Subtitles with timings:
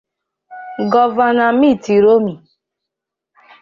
[0.91, 2.37] Gọvanọ Mitt Romney